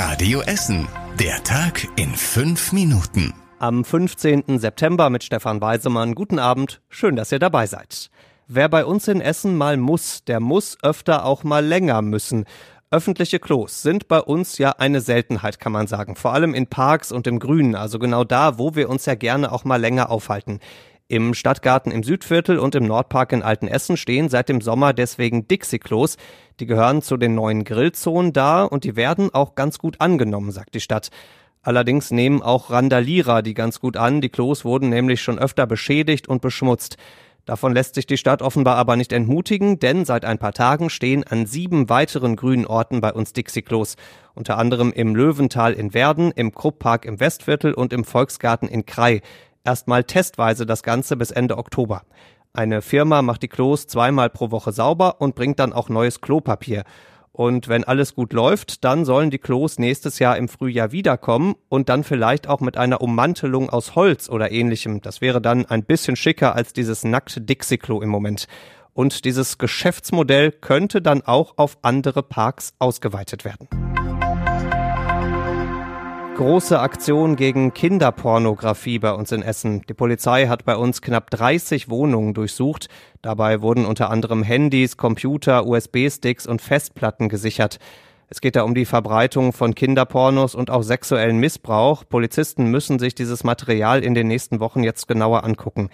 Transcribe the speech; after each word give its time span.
Radio 0.00 0.42
Essen. 0.42 0.86
Der 1.18 1.42
Tag 1.42 1.88
in 1.96 2.14
fünf 2.14 2.72
Minuten. 2.72 3.34
Am 3.58 3.84
15. 3.84 4.60
September 4.60 5.10
mit 5.10 5.24
Stefan 5.24 5.60
Weisemann. 5.60 6.14
Guten 6.14 6.38
Abend. 6.38 6.80
Schön, 6.88 7.16
dass 7.16 7.32
ihr 7.32 7.40
dabei 7.40 7.66
seid. 7.66 8.08
Wer 8.46 8.68
bei 8.68 8.84
uns 8.84 9.08
in 9.08 9.20
Essen 9.20 9.56
mal 9.56 9.76
muss, 9.76 10.22
der 10.22 10.38
muss 10.38 10.78
öfter 10.84 11.24
auch 11.24 11.42
mal 11.42 11.66
länger 11.66 12.00
müssen. 12.00 12.44
Öffentliche 12.92 13.40
Klos 13.40 13.82
sind 13.82 14.06
bei 14.06 14.20
uns 14.20 14.58
ja 14.58 14.70
eine 14.70 15.00
Seltenheit, 15.00 15.58
kann 15.58 15.72
man 15.72 15.88
sagen. 15.88 16.14
Vor 16.14 16.32
allem 16.32 16.54
in 16.54 16.68
Parks 16.68 17.10
und 17.10 17.26
im 17.26 17.40
Grünen, 17.40 17.74
also 17.74 17.98
genau 17.98 18.22
da, 18.22 18.56
wo 18.56 18.76
wir 18.76 18.88
uns 18.90 19.04
ja 19.04 19.16
gerne 19.16 19.50
auch 19.50 19.64
mal 19.64 19.80
länger 19.80 20.10
aufhalten. 20.10 20.60
Im 21.10 21.32
Stadtgarten 21.32 21.90
im 21.90 22.02
Südviertel 22.02 22.58
und 22.58 22.74
im 22.74 22.84
Nordpark 22.84 23.32
in 23.32 23.42
Altenessen 23.42 23.96
stehen 23.96 24.28
seit 24.28 24.50
dem 24.50 24.60
Sommer 24.60 24.92
deswegen 24.92 25.48
Dixie-Klos. 25.48 26.18
Die 26.60 26.66
gehören 26.66 27.00
zu 27.00 27.16
den 27.16 27.34
neuen 27.34 27.64
Grillzonen 27.64 28.34
da 28.34 28.64
und 28.64 28.84
die 28.84 28.94
werden 28.94 29.32
auch 29.32 29.54
ganz 29.54 29.78
gut 29.78 30.02
angenommen, 30.02 30.50
sagt 30.50 30.74
die 30.74 30.80
Stadt. 30.80 31.08
Allerdings 31.62 32.10
nehmen 32.10 32.42
auch 32.42 32.68
Randalierer 32.68 33.40
die 33.40 33.54
ganz 33.54 33.80
gut 33.80 33.96
an. 33.96 34.20
Die 34.20 34.28
Klos 34.28 34.66
wurden 34.66 34.90
nämlich 34.90 35.22
schon 35.22 35.38
öfter 35.38 35.66
beschädigt 35.66 36.28
und 36.28 36.42
beschmutzt. 36.42 36.98
Davon 37.46 37.72
lässt 37.72 37.94
sich 37.94 38.04
die 38.04 38.18
Stadt 38.18 38.42
offenbar 38.42 38.76
aber 38.76 38.96
nicht 38.96 39.10
entmutigen, 39.10 39.78
denn 39.78 40.04
seit 40.04 40.26
ein 40.26 40.36
paar 40.36 40.52
Tagen 40.52 40.90
stehen 40.90 41.24
an 41.24 41.46
sieben 41.46 41.88
weiteren 41.88 42.36
grünen 42.36 42.66
Orten 42.66 43.00
bei 43.00 43.14
uns 43.14 43.32
Dixie-Klos. 43.32 43.96
Unter 44.34 44.58
anderem 44.58 44.92
im 44.92 45.16
Löwental 45.16 45.72
in 45.72 45.94
Werden, 45.94 46.32
im 46.32 46.52
Krupppark 46.52 47.06
im 47.06 47.18
Westviertel 47.18 47.72
und 47.72 47.94
im 47.94 48.04
Volksgarten 48.04 48.68
in 48.68 48.84
Krai 48.84 49.22
erstmal 49.68 50.02
testweise 50.02 50.64
das 50.64 50.82
Ganze 50.82 51.14
bis 51.14 51.30
Ende 51.30 51.58
Oktober. 51.58 52.00
Eine 52.54 52.80
Firma 52.80 53.20
macht 53.20 53.42
die 53.42 53.48
Klos 53.48 53.86
zweimal 53.86 54.30
pro 54.30 54.50
Woche 54.50 54.72
sauber 54.72 55.20
und 55.20 55.34
bringt 55.34 55.58
dann 55.58 55.74
auch 55.74 55.90
neues 55.90 56.22
Klopapier. 56.22 56.84
Und 57.32 57.68
wenn 57.68 57.84
alles 57.84 58.14
gut 58.14 58.32
läuft, 58.32 58.82
dann 58.84 59.04
sollen 59.04 59.28
die 59.30 59.38
Klos 59.38 59.78
nächstes 59.78 60.20
Jahr 60.20 60.38
im 60.38 60.48
Frühjahr 60.48 60.90
wiederkommen 60.90 61.54
und 61.68 61.90
dann 61.90 62.02
vielleicht 62.02 62.48
auch 62.48 62.60
mit 62.60 62.78
einer 62.78 63.02
Ummantelung 63.02 63.68
aus 63.68 63.94
Holz 63.94 64.30
oder 64.30 64.50
ähnlichem. 64.50 65.02
Das 65.02 65.20
wäre 65.20 65.42
dann 65.42 65.66
ein 65.66 65.84
bisschen 65.84 66.16
schicker 66.16 66.56
als 66.56 66.72
dieses 66.72 67.04
nackte 67.04 67.42
Dixie-Klo 67.42 68.00
im 68.00 68.08
Moment. 68.08 68.46
Und 68.94 69.26
dieses 69.26 69.58
Geschäftsmodell 69.58 70.50
könnte 70.50 71.02
dann 71.02 71.20
auch 71.20 71.58
auf 71.58 71.76
andere 71.82 72.22
Parks 72.22 72.72
ausgeweitet 72.78 73.44
werden. 73.44 73.68
Große 76.38 76.78
Aktion 76.78 77.34
gegen 77.34 77.74
Kinderpornografie 77.74 79.00
bei 79.00 79.10
uns 79.10 79.32
in 79.32 79.42
Essen. 79.42 79.82
Die 79.88 79.94
Polizei 79.94 80.46
hat 80.46 80.64
bei 80.64 80.76
uns 80.76 81.02
knapp 81.02 81.30
30 81.30 81.90
Wohnungen 81.90 82.32
durchsucht. 82.32 82.86
Dabei 83.22 83.60
wurden 83.60 83.84
unter 83.84 84.08
anderem 84.08 84.44
Handys, 84.44 84.96
Computer, 84.96 85.66
USB-Sticks 85.66 86.46
und 86.46 86.62
Festplatten 86.62 87.28
gesichert. 87.28 87.80
Es 88.28 88.40
geht 88.40 88.54
da 88.54 88.62
um 88.62 88.76
die 88.76 88.84
Verbreitung 88.84 89.52
von 89.52 89.74
Kinderpornos 89.74 90.54
und 90.54 90.70
auch 90.70 90.84
sexuellen 90.84 91.38
Missbrauch. 91.38 92.04
Polizisten 92.08 92.70
müssen 92.70 93.00
sich 93.00 93.16
dieses 93.16 93.42
Material 93.42 94.04
in 94.04 94.14
den 94.14 94.28
nächsten 94.28 94.60
Wochen 94.60 94.84
jetzt 94.84 95.08
genauer 95.08 95.42
angucken. 95.42 95.90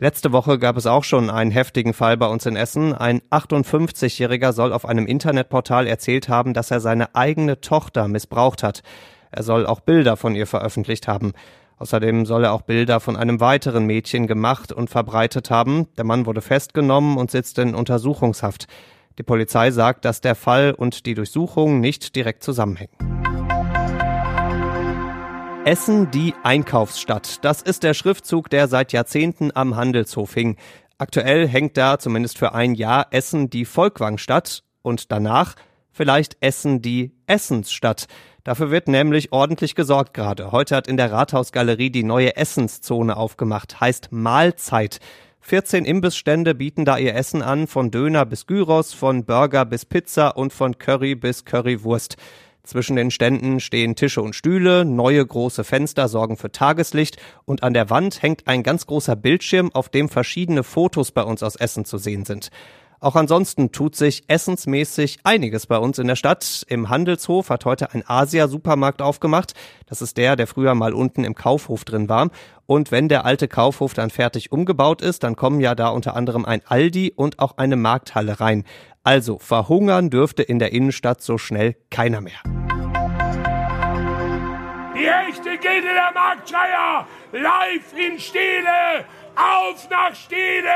Letzte 0.00 0.32
Woche 0.32 0.58
gab 0.58 0.78
es 0.78 0.86
auch 0.86 1.04
schon 1.04 1.28
einen 1.28 1.50
heftigen 1.50 1.92
Fall 1.92 2.16
bei 2.16 2.28
uns 2.28 2.46
in 2.46 2.56
Essen. 2.56 2.94
Ein 2.94 3.20
58-Jähriger 3.30 4.54
soll 4.54 4.72
auf 4.72 4.86
einem 4.86 5.04
Internetportal 5.06 5.86
erzählt 5.86 6.30
haben, 6.30 6.54
dass 6.54 6.70
er 6.70 6.80
seine 6.80 7.14
eigene 7.14 7.60
Tochter 7.60 8.08
missbraucht 8.08 8.62
hat. 8.62 8.82
Er 9.32 9.42
soll 9.42 9.66
auch 9.66 9.80
Bilder 9.80 10.16
von 10.16 10.34
ihr 10.34 10.46
veröffentlicht 10.46 11.08
haben. 11.08 11.32
Außerdem 11.78 12.26
soll 12.26 12.44
er 12.44 12.52
auch 12.52 12.62
Bilder 12.62 13.00
von 13.00 13.16
einem 13.16 13.40
weiteren 13.40 13.86
Mädchen 13.86 14.26
gemacht 14.26 14.70
und 14.70 14.90
verbreitet 14.90 15.50
haben. 15.50 15.88
Der 15.96 16.04
Mann 16.04 16.26
wurde 16.26 16.42
festgenommen 16.42 17.16
und 17.16 17.30
sitzt 17.30 17.58
in 17.58 17.74
Untersuchungshaft. 17.74 18.66
Die 19.18 19.22
Polizei 19.22 19.70
sagt, 19.70 20.04
dass 20.04 20.20
der 20.20 20.34
Fall 20.34 20.74
und 20.76 21.06
die 21.06 21.14
Durchsuchung 21.14 21.80
nicht 21.80 22.14
direkt 22.14 22.44
zusammenhängen. 22.44 22.92
Essen 25.64 26.10
die 26.10 26.34
Einkaufsstadt. 26.42 27.44
Das 27.44 27.62
ist 27.62 27.84
der 27.84 27.94
Schriftzug, 27.94 28.50
der 28.50 28.68
seit 28.68 28.92
Jahrzehnten 28.92 29.50
am 29.54 29.76
Handelshof 29.76 30.34
hing. 30.34 30.56
Aktuell 30.98 31.48
hängt 31.48 31.76
da 31.76 31.98
zumindest 31.98 32.36
für 32.36 32.52
ein 32.52 32.74
Jahr 32.74 33.06
Essen 33.10 33.48
die 33.48 33.64
Volkwangstadt 33.64 34.62
und 34.82 35.10
danach 35.10 35.54
vielleicht 35.90 36.36
Essen 36.40 36.82
die 36.82 37.12
Essensstadt. 37.26 38.06
Dafür 38.44 38.72
wird 38.72 38.88
nämlich 38.88 39.32
ordentlich 39.32 39.76
gesorgt 39.76 40.14
gerade. 40.14 40.50
Heute 40.50 40.74
hat 40.74 40.88
in 40.88 40.96
der 40.96 41.12
Rathausgalerie 41.12 41.90
die 41.90 42.02
neue 42.02 42.36
Essenszone 42.36 43.16
aufgemacht, 43.16 43.80
heißt 43.80 44.08
Mahlzeit. 44.10 44.98
14 45.40 45.84
Imbissstände 45.84 46.54
bieten 46.54 46.84
da 46.84 46.98
ihr 46.98 47.14
Essen 47.14 47.42
an, 47.42 47.68
von 47.68 47.90
Döner 47.92 48.26
bis 48.26 48.46
Gyros, 48.46 48.94
von 48.94 49.24
Burger 49.24 49.64
bis 49.64 49.84
Pizza 49.84 50.36
und 50.36 50.52
von 50.52 50.78
Curry 50.78 51.14
bis 51.14 51.44
Currywurst. 51.44 52.16
Zwischen 52.64 52.94
den 52.94 53.10
Ständen 53.10 53.58
stehen 53.58 53.96
Tische 53.96 54.22
und 54.22 54.36
Stühle, 54.36 54.84
neue 54.84 55.24
große 55.26 55.64
Fenster 55.64 56.08
sorgen 56.08 56.36
für 56.36 56.52
Tageslicht 56.52 57.16
und 57.44 57.64
an 57.64 57.74
der 57.74 57.90
Wand 57.90 58.22
hängt 58.22 58.46
ein 58.46 58.62
ganz 58.62 58.86
großer 58.86 59.16
Bildschirm, 59.16 59.70
auf 59.74 59.88
dem 59.88 60.08
verschiedene 60.08 60.62
Fotos 60.62 61.10
bei 61.10 61.22
uns 61.22 61.42
aus 61.42 61.56
Essen 61.56 61.84
zu 61.84 61.98
sehen 61.98 62.24
sind. 62.24 62.50
Auch 63.02 63.16
ansonsten 63.16 63.72
tut 63.72 63.96
sich 63.96 64.22
essensmäßig 64.28 65.18
einiges 65.24 65.66
bei 65.66 65.76
uns 65.76 65.98
in 65.98 66.06
der 66.06 66.14
Stadt. 66.14 66.64
Im 66.68 66.88
Handelshof 66.88 67.50
hat 67.50 67.64
heute 67.64 67.92
ein 67.92 68.04
Asia-Supermarkt 68.06 69.02
aufgemacht. 69.02 69.54
Das 69.86 70.02
ist 70.02 70.16
der, 70.18 70.36
der 70.36 70.46
früher 70.46 70.76
mal 70.76 70.92
unten 70.92 71.24
im 71.24 71.34
Kaufhof 71.34 71.84
drin 71.84 72.08
war. 72.08 72.30
Und 72.66 72.92
wenn 72.92 73.08
der 73.08 73.24
alte 73.24 73.48
Kaufhof 73.48 73.92
dann 73.92 74.10
fertig 74.10 74.52
umgebaut 74.52 75.02
ist, 75.02 75.24
dann 75.24 75.34
kommen 75.34 75.58
ja 75.58 75.74
da 75.74 75.88
unter 75.88 76.14
anderem 76.14 76.44
ein 76.44 76.62
Aldi 76.64 77.12
und 77.16 77.40
auch 77.40 77.56
eine 77.56 77.74
Markthalle 77.74 78.38
rein. 78.38 78.62
Also 79.02 79.40
verhungern 79.40 80.08
dürfte 80.08 80.44
in 80.44 80.60
der 80.60 80.72
Innenstadt 80.72 81.22
so 81.22 81.38
schnell 81.38 81.74
keiner 81.90 82.20
mehr. 82.20 82.38
Die 84.94 85.06
echte 85.06 85.58
geht 85.58 85.82
in 85.82 85.96
der 85.96 86.12
Marktschreier! 86.14 87.08
Live 87.32 87.98
in 87.98 88.20
Stele! 88.20 89.06
Auf 89.34 89.88
nach 89.88 90.14
Stele! 90.14 90.68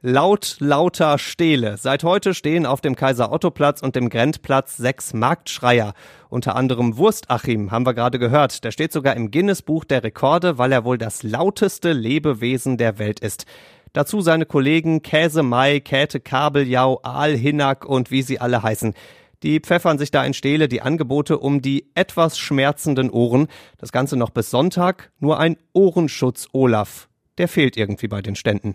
Laut, 0.00 0.56
lauter 0.58 1.18
Stele. 1.18 1.76
Seit 1.76 2.02
heute 2.02 2.32
stehen 2.32 2.64
auf 2.64 2.80
dem 2.80 2.96
Kaiser-Otto-Platz 2.96 3.82
und 3.82 3.94
dem 3.94 4.08
Grenzplatz 4.08 4.78
sechs 4.78 5.12
Marktschreier. 5.12 5.92
Unter 6.30 6.56
anderem 6.56 6.96
Wurstachim, 6.96 7.70
haben 7.70 7.84
wir 7.84 7.92
gerade 7.92 8.18
gehört. 8.18 8.64
Der 8.64 8.70
steht 8.70 8.92
sogar 8.92 9.16
im 9.16 9.30
Guinness-Buch 9.30 9.84
der 9.84 10.02
Rekorde, 10.02 10.56
weil 10.56 10.72
er 10.72 10.84
wohl 10.84 10.96
das 10.96 11.22
lauteste 11.22 11.92
Lebewesen 11.92 12.78
der 12.78 12.98
Welt 12.98 13.20
ist. 13.20 13.44
Dazu 13.92 14.22
seine 14.22 14.46
Kollegen 14.46 15.02
Käse 15.02 15.42
Mai, 15.42 15.80
Käthe 15.80 16.20
Kabeljau, 16.20 17.00
Aal 17.02 17.36
Hinnack 17.36 17.84
und 17.84 18.10
wie 18.10 18.22
sie 18.22 18.40
alle 18.40 18.62
heißen. 18.62 18.94
Die 19.42 19.60
pfeffern 19.60 19.98
sich 19.98 20.10
da 20.10 20.24
in 20.24 20.34
Stele 20.34 20.68
die 20.68 20.82
Angebote 20.82 21.38
um 21.38 21.60
die 21.60 21.90
etwas 21.94 22.38
schmerzenden 22.38 23.10
Ohren. 23.10 23.48
Das 23.78 23.92
Ganze 23.92 24.16
noch 24.16 24.30
bis 24.30 24.50
Sonntag. 24.50 25.10
Nur 25.18 25.38
ein 25.38 25.56
Ohrenschutz 25.72 26.48
Olaf 26.52 27.09
der 27.40 27.48
fehlt 27.48 27.78
irgendwie 27.78 28.06
bei 28.06 28.20
den 28.20 28.36
Ständen. 28.36 28.74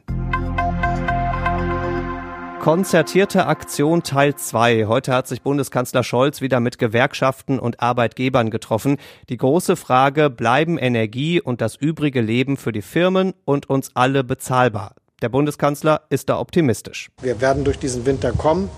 Konzertierte 2.60 3.46
Aktion 3.46 4.02
Teil 4.02 4.34
2. 4.34 4.88
Heute 4.88 5.14
hat 5.14 5.28
sich 5.28 5.44
Bundeskanzler 5.44 6.04
Scholz 6.04 6.42
wieder 6.42 6.60
mit 6.60 6.80
Gewerkschaften 6.80 7.60
und 7.60 7.80
Arbeitgebern 7.80 8.50
getroffen. 8.50 8.98
Die 9.30 9.38
große 9.38 9.76
Frage, 9.76 10.32
bleiben 10.32 10.80
Energie 10.80 11.40
und 11.40 11.62
das 11.62 11.76
übrige 11.76 12.22
Leben 12.22 12.58
für 12.58 12.72
die 12.72 12.82
Firmen 12.82 13.36
und 13.46 13.70
uns 13.70 13.92
alle 13.94 14.24
bezahlbar? 14.24 14.96
Der 15.22 15.30
Bundeskanzler 15.30 16.02
ist 16.10 16.30
da 16.30 16.40
optimistisch. 16.40 17.12
Wir 17.22 17.40
werden 17.42 17.66
durch 17.66 17.78
diesen 17.78 18.08
Winter 18.08 18.32
kommen. 18.32 18.72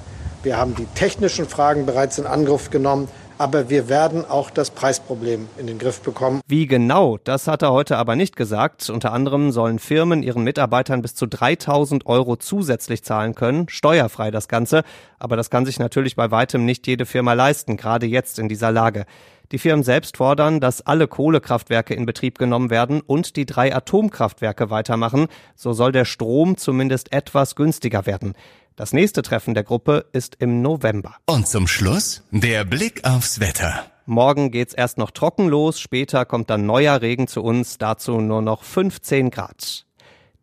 Wir 0.44 0.58
haben 0.58 0.76
die 0.76 0.86
technischen 0.96 1.48
Fragen 1.48 1.86
bereits 1.86 2.18
in 2.18 2.26
Angriff 2.26 2.70
genommen 2.70 3.08
aber 3.38 3.70
wir 3.70 3.90
werden 3.90 4.26
auch 4.26 4.50
das 4.50 4.72
Preisproblem 4.72 5.48
in 5.58 5.68
den 5.68 5.78
Griff 5.78 6.02
bekommen. 6.02 6.42
Wie 6.48 6.68
genau, 6.68 7.18
das 7.24 7.48
hat 7.48 7.62
er 7.62 7.72
heute 7.72 7.98
aber 7.98 8.16
nicht 8.16 8.36
gesagt. 8.36 8.90
Unter 8.90 9.14
anderem 9.14 9.52
sollen 9.52 9.80
Firmen 9.80 10.24
ihren 10.24 10.44
Mitarbeitern 10.44 11.02
bis 11.02 11.16
zu 11.16 11.28
3000 11.28 12.06
Euro 12.06 12.36
zusätzlich 12.36 13.04
zahlen 13.04 13.36
können, 13.36 13.70
steuerfrei 13.70 14.32
das 14.32 14.48
Ganze. 14.48 14.84
Aber 15.20 15.36
das 15.36 15.50
kann 15.50 15.66
sich 15.66 15.80
natürlich 15.80 16.16
bei 16.16 16.32
weitem 16.32 16.66
nicht 16.66 16.88
jede 16.88 17.06
Firma 17.06 17.34
leisten, 17.34 17.78
gerade 17.78 18.06
jetzt 18.06 18.40
in 18.40 18.50
dieser 18.50 18.72
Lage. 18.72 19.06
Die 19.54 19.60
Firmen 19.60 19.84
selbst 19.84 20.18
fordern, 20.18 20.60
dass 20.60 20.86
alle 20.86 21.08
Kohlekraftwerke 21.08 21.94
in 21.94 22.06
Betrieb 22.06 22.38
genommen 22.38 22.70
werden 22.70 23.00
und 23.00 23.38
die 23.38 23.46
drei 23.46 23.74
Atomkraftwerke 23.74 24.70
weitermachen. 24.70 25.28
So 25.56 25.72
soll 25.72 25.94
der 25.94 26.04
Strom 26.04 26.58
zumindest 26.58 27.14
etwas 27.14 27.56
günstiger 27.56 28.06
werden. 28.06 28.34
Das 28.78 28.94
nächste 28.94 29.24
Treffen 29.24 29.56
der 29.56 29.64
Gruppe 29.64 30.06
ist 30.14 30.36
im 30.38 30.62
November. 30.62 31.16
Und 31.26 31.48
zum 31.48 31.68
Schluss 31.68 32.22
der 32.30 32.64
Blick 32.64 33.04
aufs 33.06 33.40
Wetter. 33.40 33.88
Morgen 34.06 34.52
geht's 34.52 34.76
erst 34.76 35.00
noch 35.00 35.10
trocken 35.10 35.48
los, 35.48 35.80
später 35.80 36.26
kommt 36.26 36.52
dann 36.52 36.68
neuer 36.68 37.02
Regen 37.02 37.28
zu 37.28 37.42
uns, 37.42 37.80
dazu 37.80 38.22
nur 38.22 38.44
noch 38.44 38.64
15 38.64 39.32
Grad. 39.32 39.88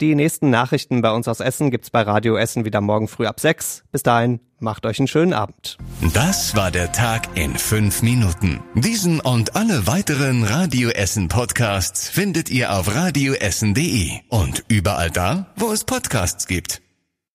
Die 0.00 0.16
nächsten 0.16 0.50
Nachrichten 0.50 1.00
bei 1.00 1.12
uns 1.12 1.28
aus 1.28 1.38
Essen 1.38 1.70
gibt's 1.70 1.90
bei 1.90 2.02
Radio 2.02 2.36
Essen 2.36 2.64
wieder 2.64 2.80
morgen 2.80 3.06
früh 3.06 3.26
ab 3.26 3.38
6. 3.38 3.84
Bis 3.92 4.02
dahin, 4.02 4.40
macht 4.58 4.84
euch 4.84 4.98
einen 4.98 5.06
schönen 5.06 5.32
Abend. 5.32 5.78
Das 6.12 6.56
war 6.56 6.72
der 6.72 6.90
Tag 6.90 7.28
in 7.36 7.56
fünf 7.56 8.02
Minuten. 8.02 8.60
Diesen 8.74 9.20
und 9.20 9.54
alle 9.54 9.86
weiteren 9.86 10.42
Radio 10.42 10.88
Essen 10.88 11.28
Podcasts 11.28 12.08
findet 12.08 12.50
ihr 12.50 12.76
auf 12.76 12.92
radioessen.de 12.92 14.10
und 14.28 14.64
überall 14.66 15.12
da, 15.12 15.52
wo 15.54 15.70
es 15.70 15.84
Podcasts 15.84 16.48
gibt. 16.48 16.83